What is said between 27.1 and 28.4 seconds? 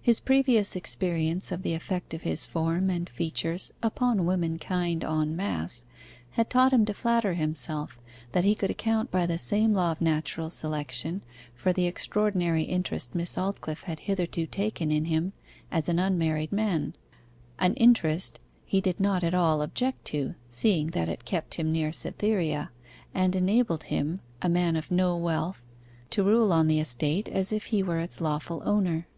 as if he were its